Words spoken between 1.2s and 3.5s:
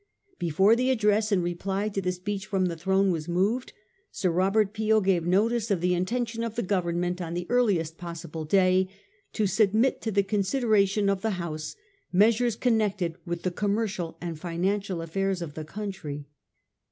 in reply to tbe speech from the throne was